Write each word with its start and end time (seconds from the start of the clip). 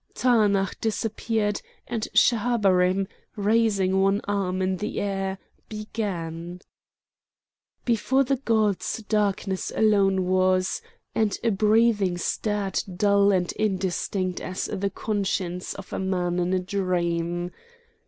Taanach 0.15 0.79
disappeared, 0.81 1.61
and 1.87 2.07
Schahabarim, 2.15 3.05
raising 3.35 4.01
one 4.01 4.19
arm 4.23 4.59
in 4.59 4.77
the 4.77 4.99
air, 4.99 5.37
began: 5.69 6.59
"Before 7.85 8.23
the 8.23 8.37
gods 8.37 9.03
darkness 9.07 9.71
alone 9.75 10.25
was, 10.25 10.81
and 11.13 11.37
a 11.43 11.51
breathing 11.51 12.17
stirred 12.17 12.81
dull 12.95 13.31
and 13.31 13.51
indistinct 13.51 14.41
as 14.41 14.65
the 14.73 14.89
conscience 14.89 15.75
of 15.75 15.93
a 15.93 15.99
man 15.99 16.39
in 16.39 16.51
a 16.51 16.59
dream. 16.59 17.51